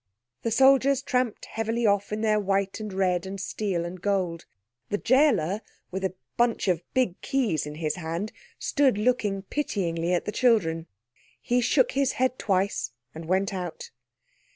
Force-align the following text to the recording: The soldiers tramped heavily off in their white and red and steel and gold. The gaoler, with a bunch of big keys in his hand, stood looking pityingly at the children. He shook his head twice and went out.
The 0.41 0.49
soldiers 0.49 1.03
tramped 1.03 1.45
heavily 1.45 1.85
off 1.85 2.11
in 2.11 2.21
their 2.21 2.39
white 2.39 2.79
and 2.79 2.91
red 2.91 3.27
and 3.27 3.39
steel 3.39 3.85
and 3.85 4.01
gold. 4.01 4.47
The 4.89 4.97
gaoler, 4.97 5.61
with 5.91 6.03
a 6.03 6.15
bunch 6.37 6.67
of 6.67 6.81
big 6.95 7.21
keys 7.21 7.67
in 7.67 7.75
his 7.75 7.97
hand, 7.97 8.31
stood 8.57 8.97
looking 8.97 9.43
pityingly 9.43 10.11
at 10.13 10.25
the 10.25 10.31
children. 10.31 10.87
He 11.39 11.61
shook 11.61 11.91
his 11.91 12.13
head 12.13 12.39
twice 12.39 12.93
and 13.13 13.25
went 13.25 13.53
out. 13.53 13.91